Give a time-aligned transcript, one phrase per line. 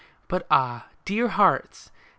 [0.27, 1.91] But, ah, dear hearts!